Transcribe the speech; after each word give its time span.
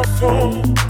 coração. 0.00 0.89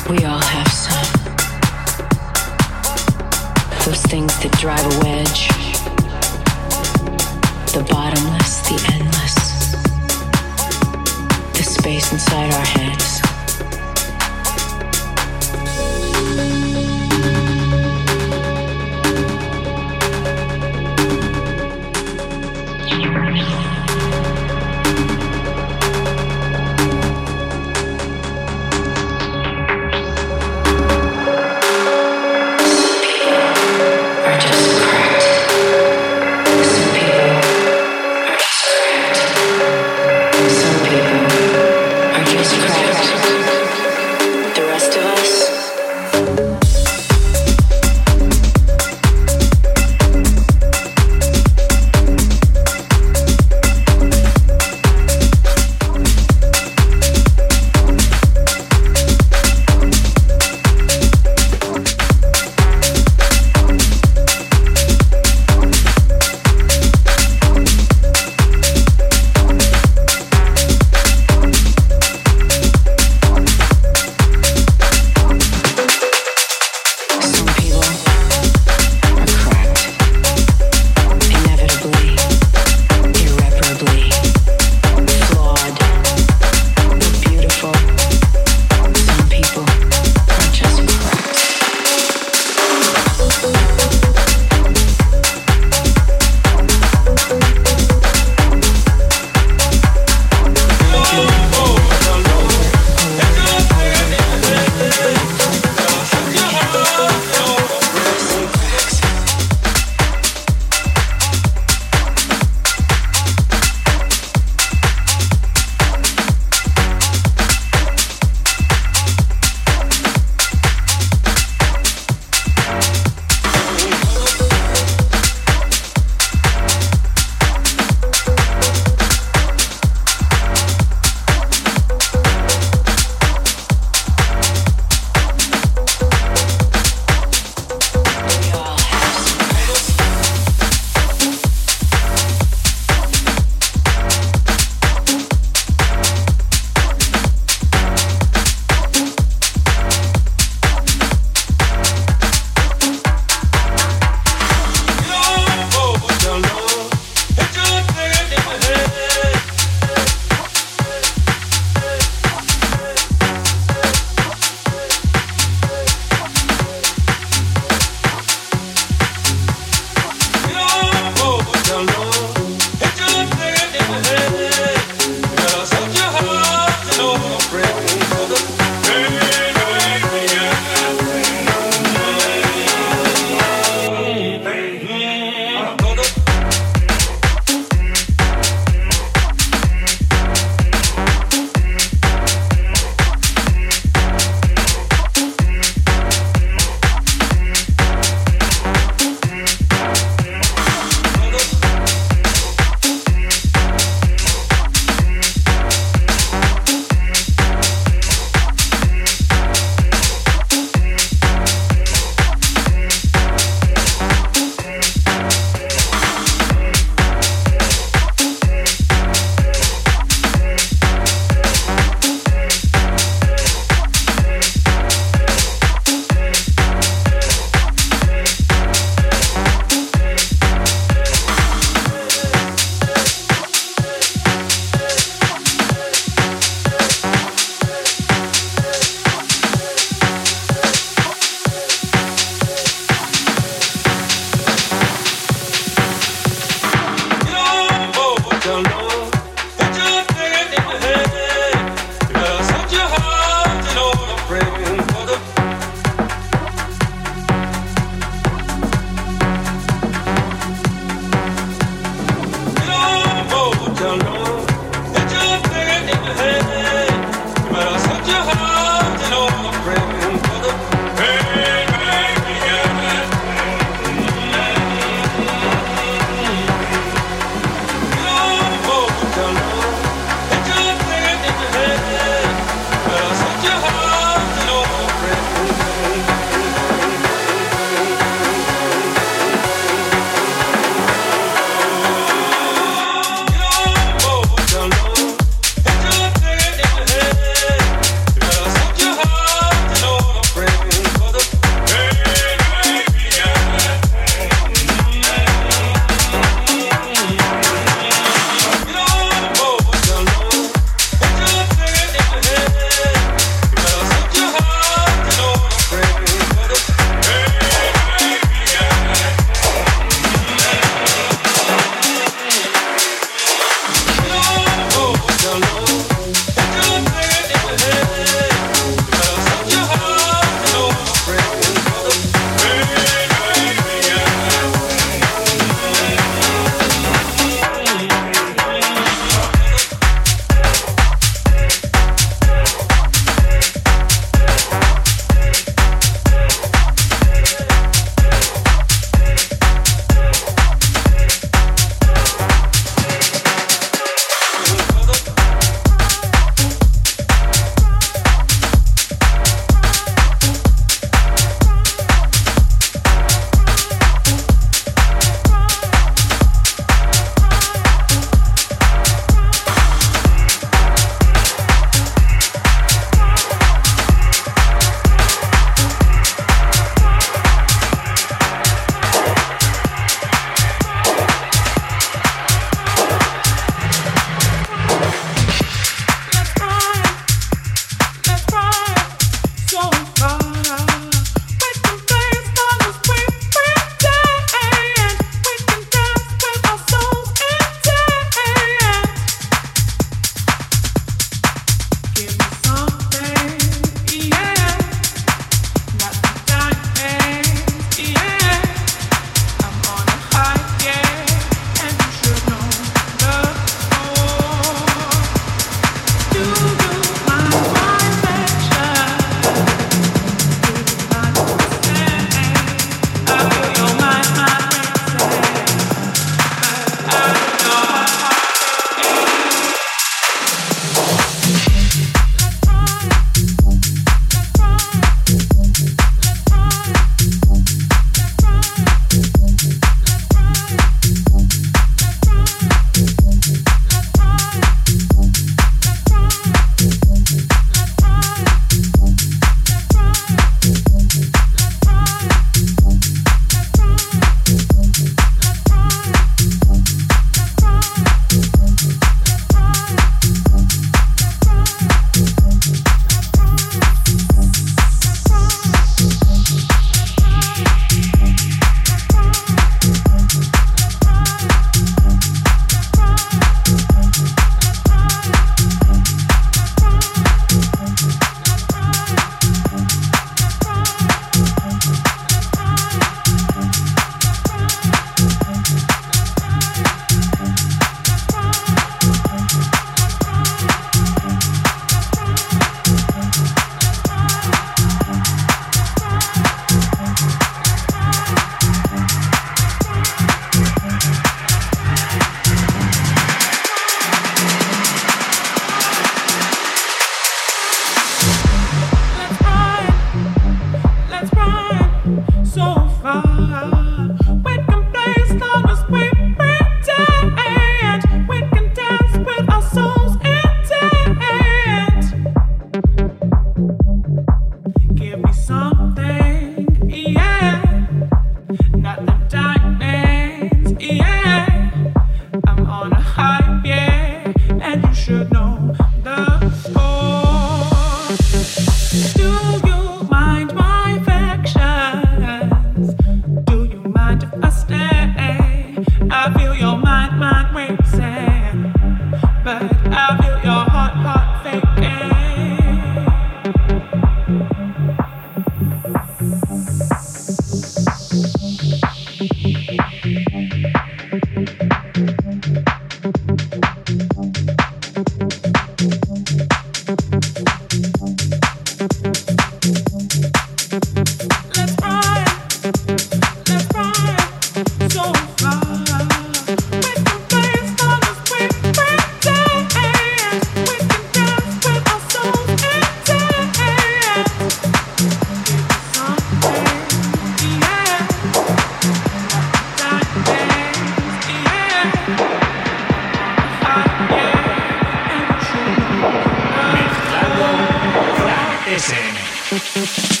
SM. 598.57 600.00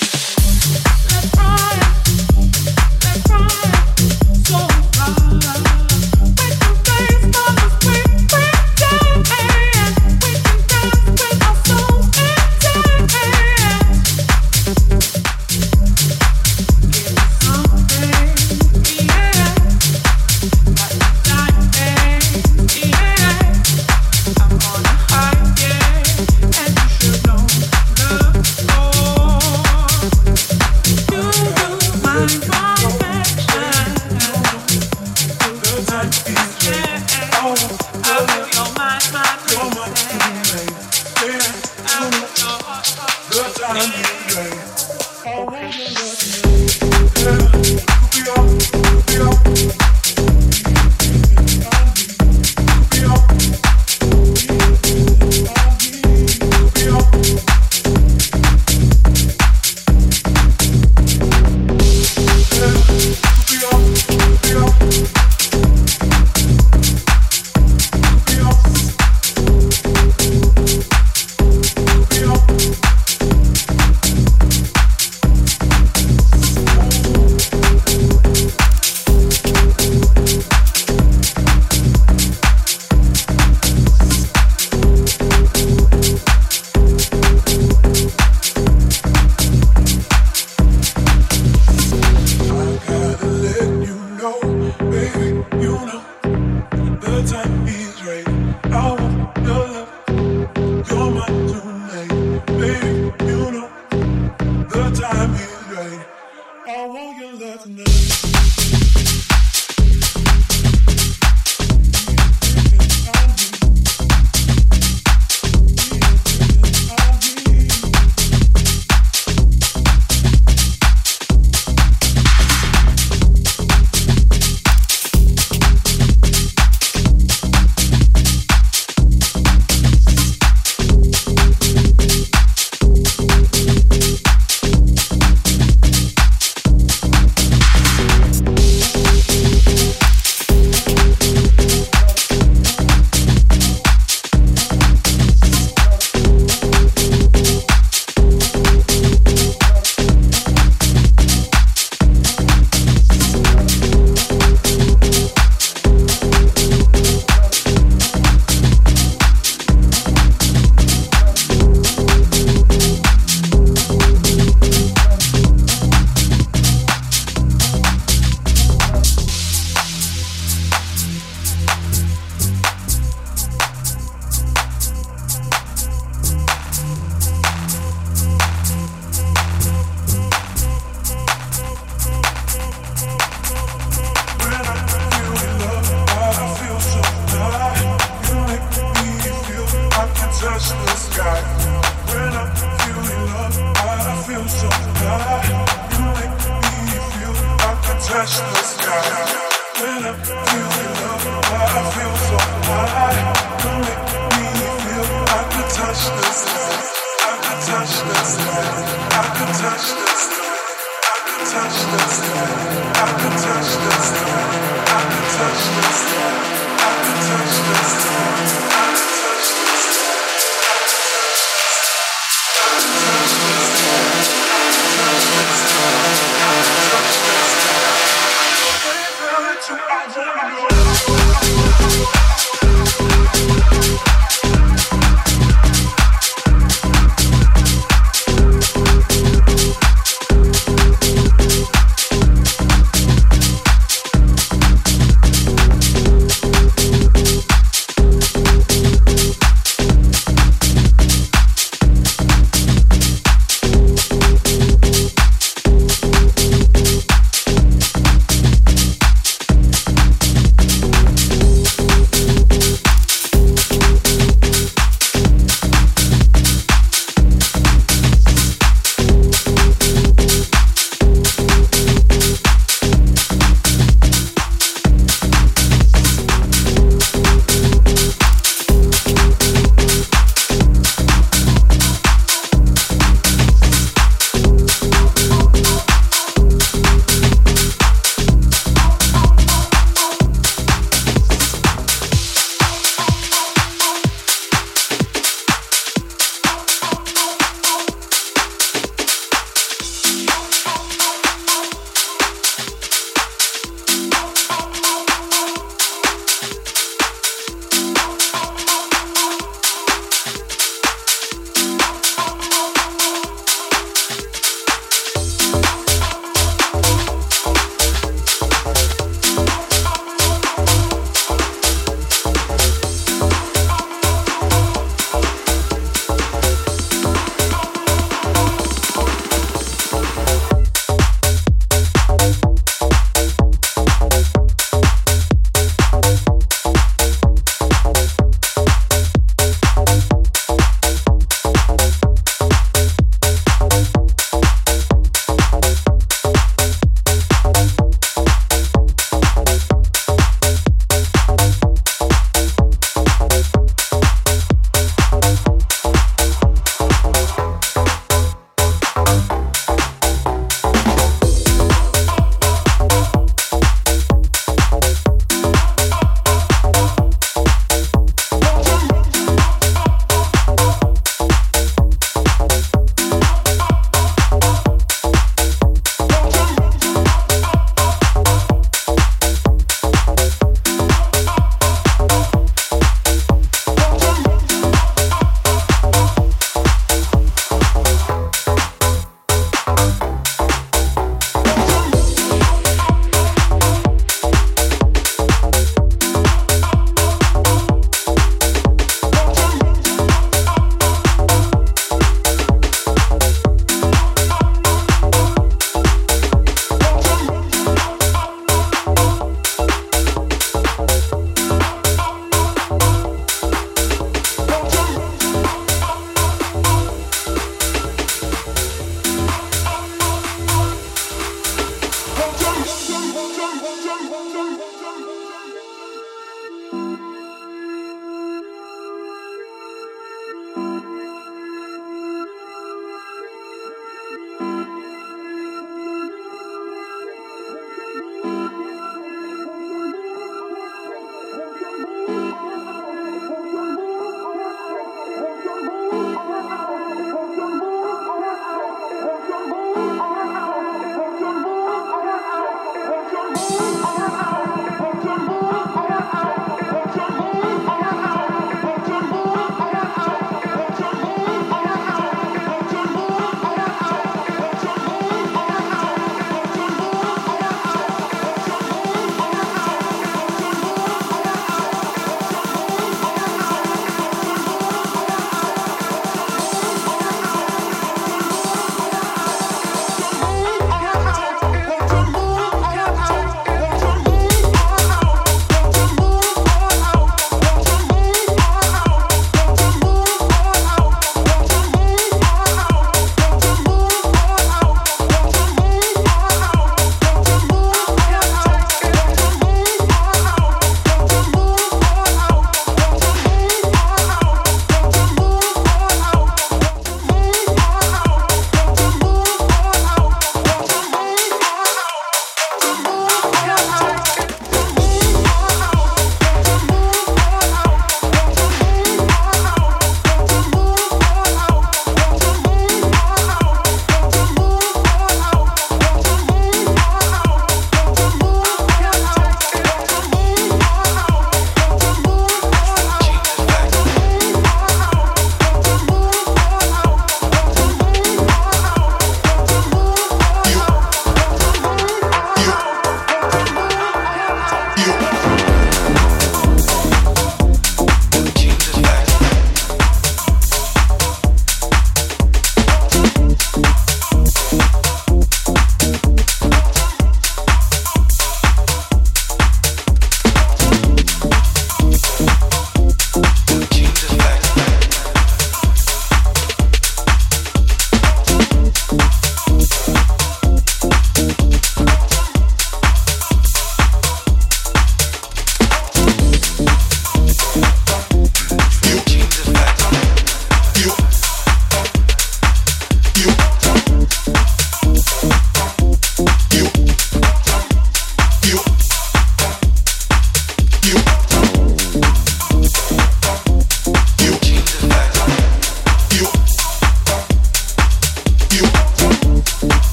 I 229.73 230.07
don't 230.13 230.71
know. 230.71 230.80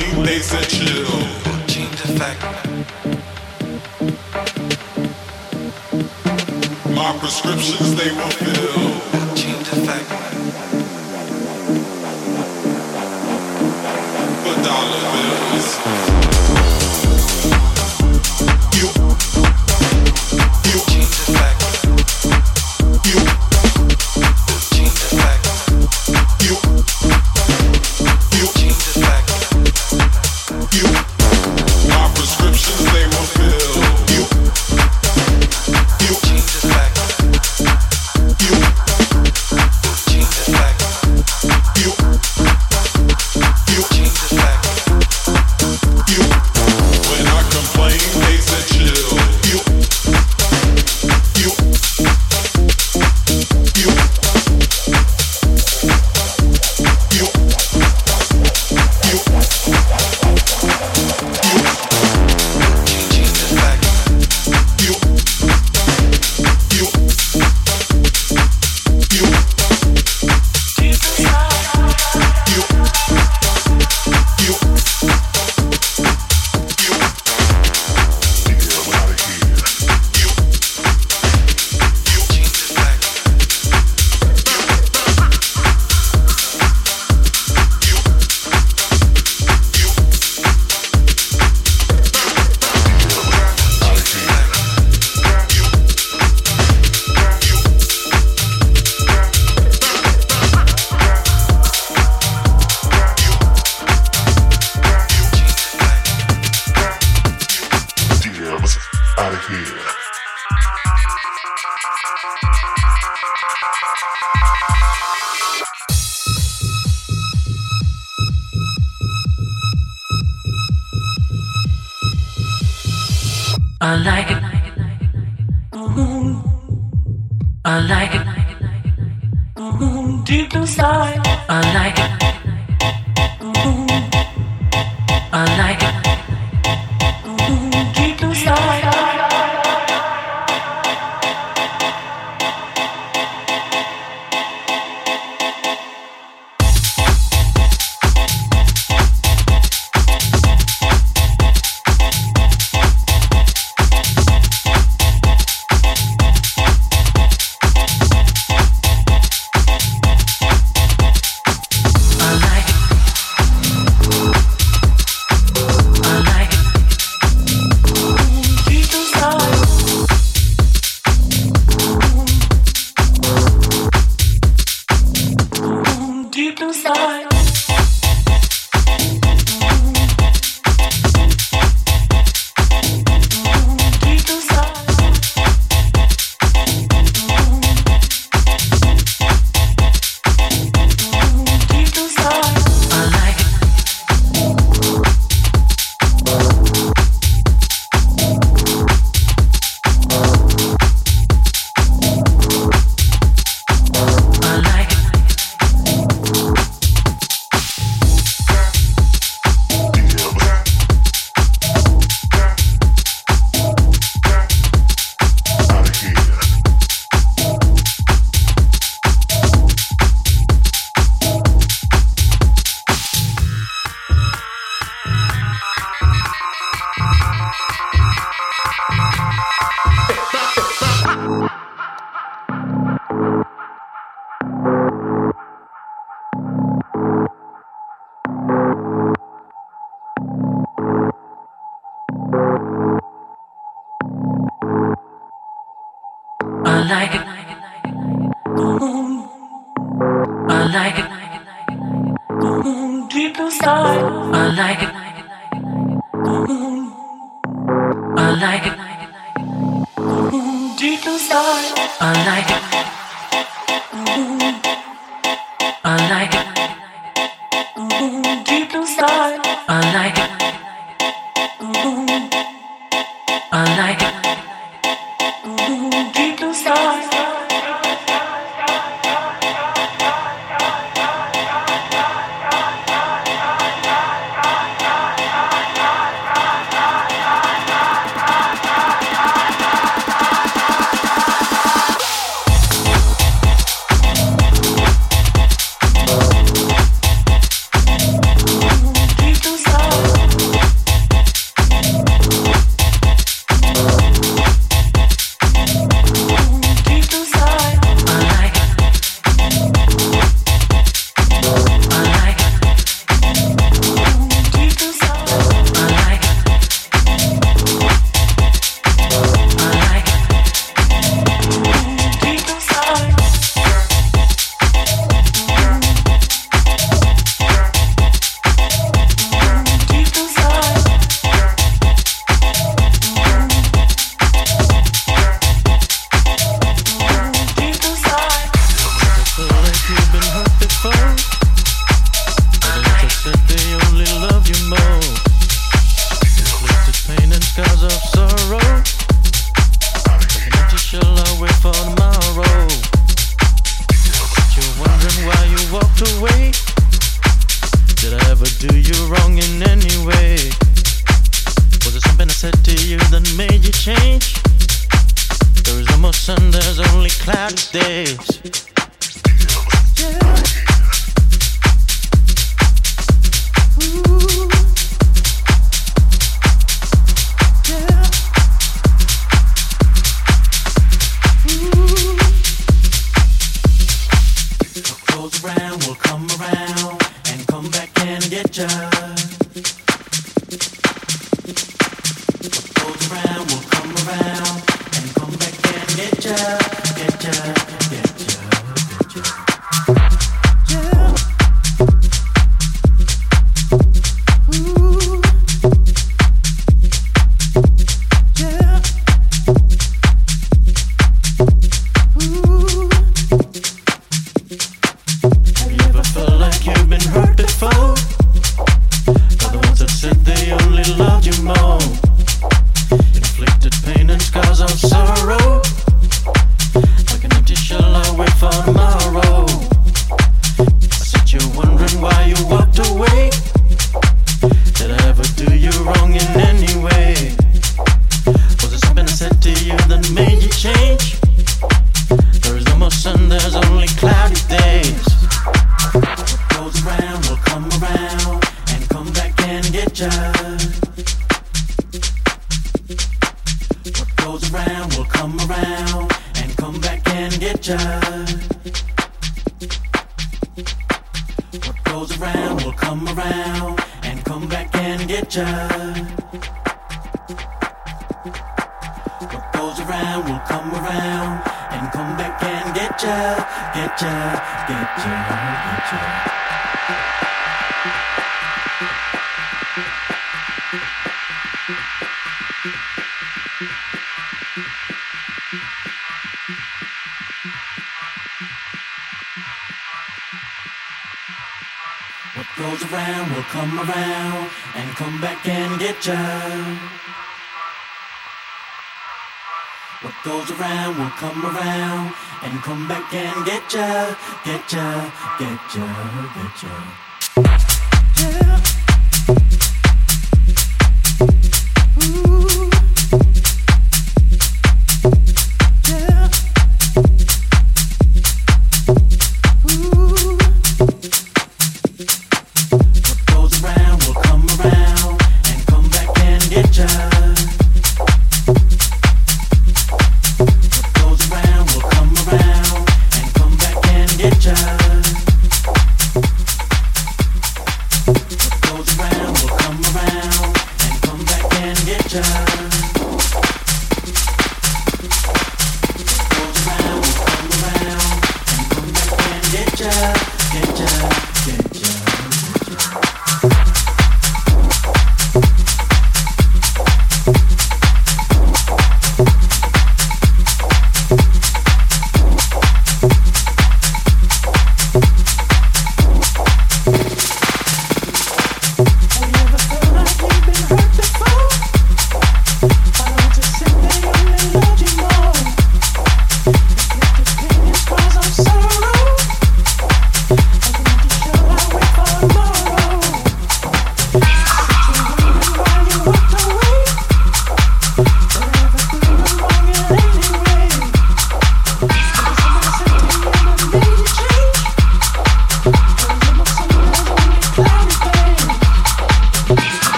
they 0.00 0.40
said 0.40 0.68
chill. 0.68 1.43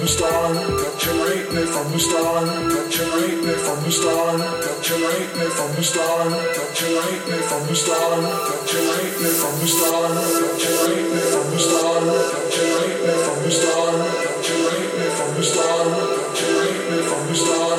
from 0.00 0.06
the 0.06 0.12
start, 0.12 0.54
that 0.54 1.04
you 1.04 1.12
rate 1.28 1.52
me 1.52 1.62
from 1.66 1.92
the 1.92 1.98
start, 2.00 2.46
that 2.46 2.88
you 2.96 3.04
rate 3.20 3.44
me 3.44 3.52
from 3.52 3.84
the 3.84 3.92
start, 3.92 4.38
that 4.40 4.88
you 4.88 4.96
rate 4.96 5.36
me 5.36 5.46
from 5.52 5.76
the 5.76 5.82
start, 5.82 6.30
that 6.30 6.80
you 6.80 6.88
rate 6.96 7.24
me 7.28 7.36
from 7.44 7.66
the 7.68 7.74
start, 7.74 8.22
that 8.22 8.72
you 8.72 8.80
rate 8.80 9.20
me 9.20 9.28
from 9.28 9.60
the 9.60 9.68
start, 9.68 10.16
that 10.16 10.56
you 10.56 10.72
rate 10.88 11.12
me 11.12 11.20
from 11.20 11.50
the 11.52 11.58
start, 11.60 12.00
that 12.00 12.56
you 12.56 12.64
rate 12.80 13.00
me 13.04 13.12
from 13.12 13.44
the 13.44 13.50
start, 13.50 13.92
that 14.00 14.48
you 14.48 14.56
rate 14.72 14.92
me 14.96 15.06
from 15.12 15.34
the 15.36 15.42
start, 15.44 15.84
that 16.16 16.40
you 16.40 16.48
rate 16.60 16.84
me 16.90 17.02
from 17.04 17.26
the 17.28 17.34
start. 17.34 17.69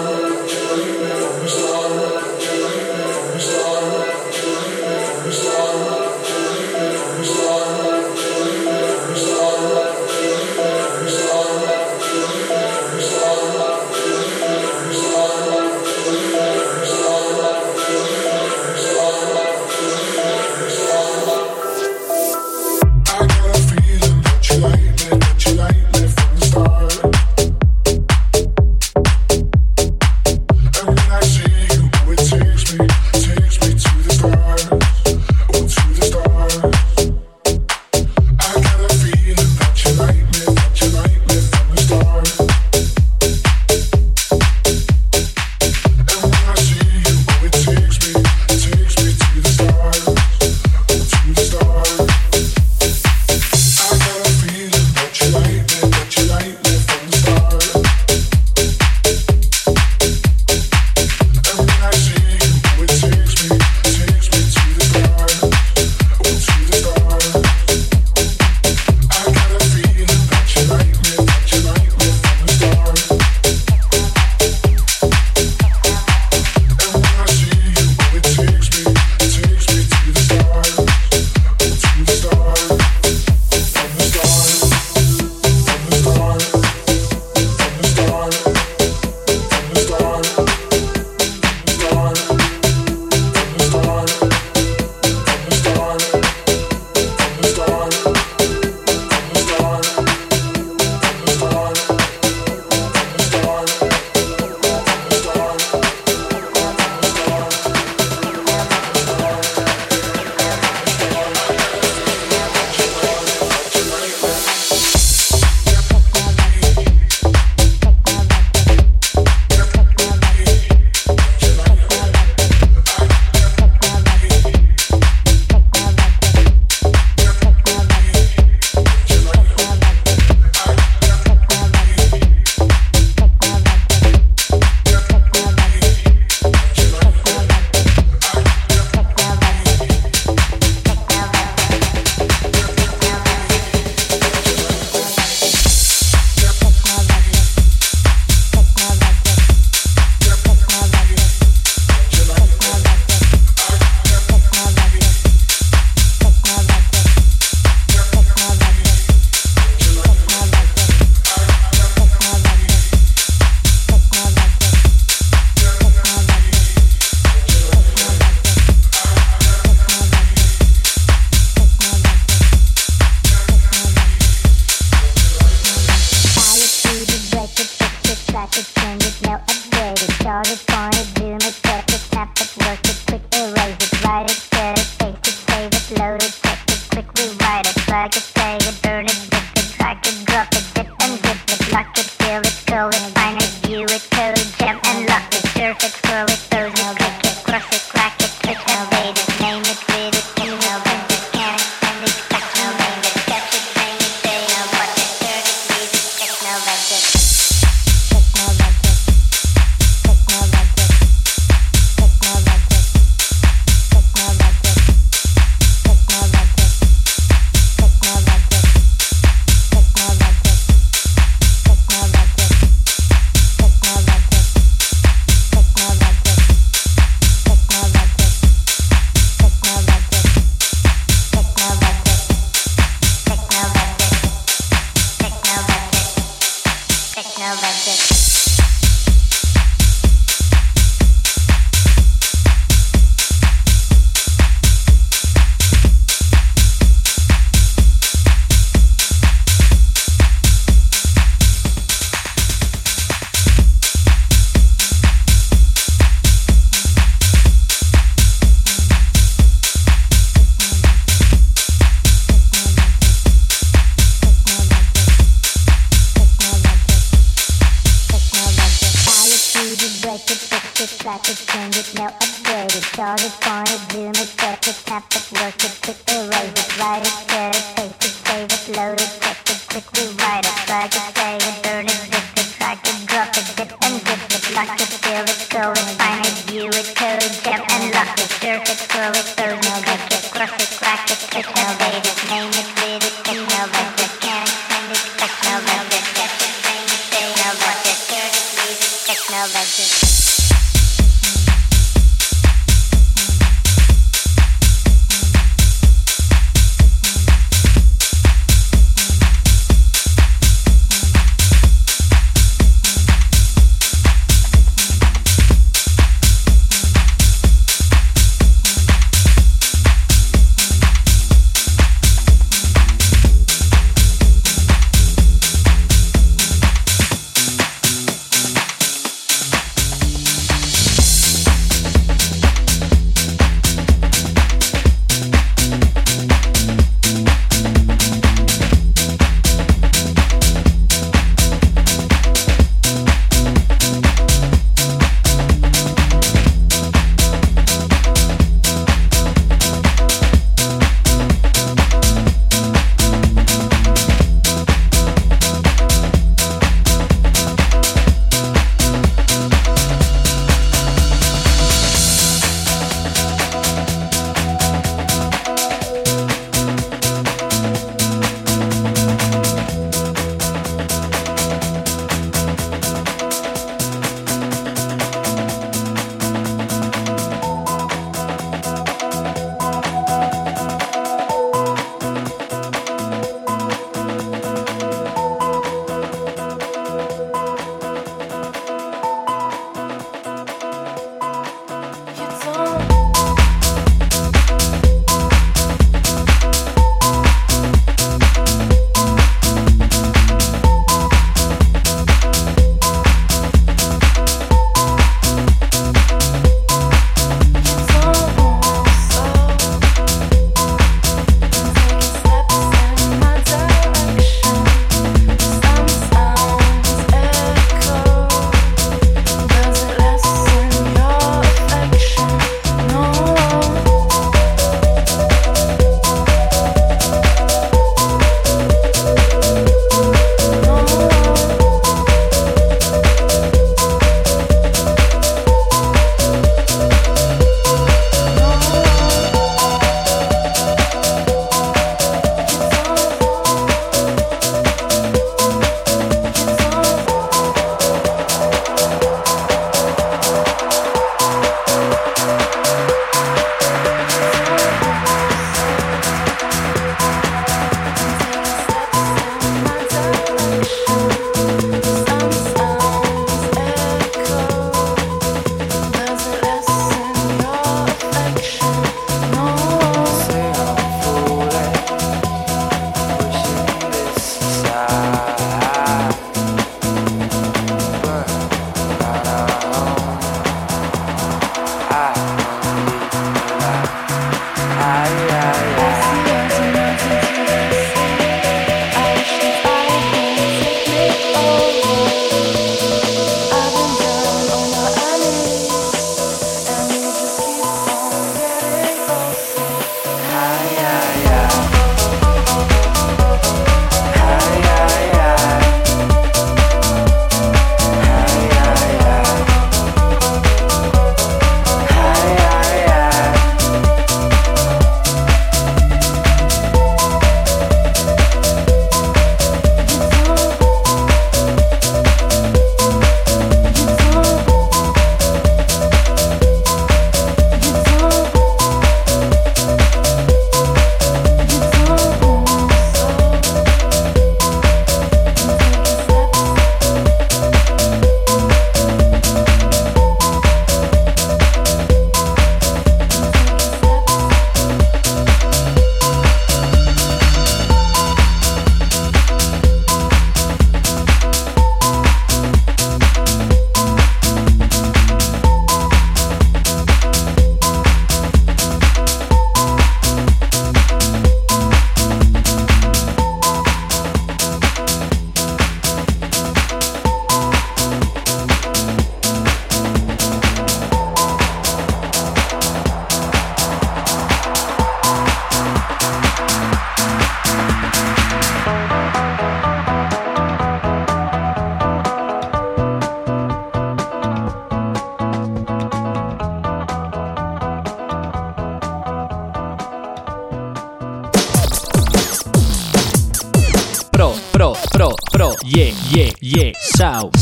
It, 299.44 299.50
touch 299.54 299.80
no 299.80 300.01